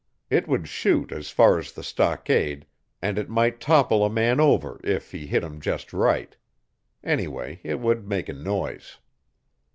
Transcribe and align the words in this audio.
It 0.31 0.47
would 0.47 0.67
shoot 0.67 1.11
as 1.11 1.29
far 1.29 1.59
as 1.59 1.71
the 1.73 1.83
stockade, 1.83 2.65
and 3.03 3.19
it 3.19 3.29
might 3.29 3.59
topple 3.61 4.03
a 4.03 4.09
man 4.09 4.39
over 4.39 4.81
if 4.83 5.11
he 5.11 5.27
hit 5.27 5.43
him 5.43 5.61
just 5.61 5.93
right. 5.93 6.35
Anyway, 7.03 7.59
it 7.63 7.79
would 7.79 8.09
make 8.09 8.27
a 8.27 8.33
noise. 8.33 8.97